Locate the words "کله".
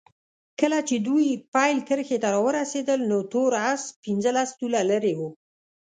0.59-0.79